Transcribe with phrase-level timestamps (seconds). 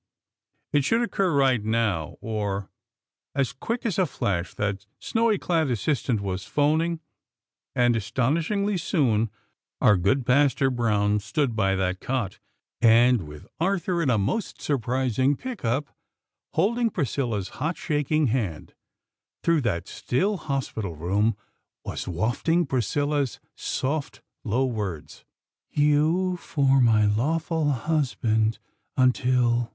[0.73, 2.17] It should occur right now!
[2.21, 2.71] Or,"
[3.35, 7.01] As quick as a flash that snowy clad assistant was phoning;
[7.75, 9.29] and, astonishingly soon,
[9.79, 12.39] our good Pastor Brown stood by that cot;
[12.81, 15.85] and, with Arthur in a most surprising pick up,
[16.53, 18.73] holding Priscilla's hot, shaking hand,
[19.43, 21.37] through that still hospital room
[21.85, 25.25] was wafting Priscilla's soft, low words:"...
[25.69, 28.57] you for my lawful husband,
[28.97, 29.69] until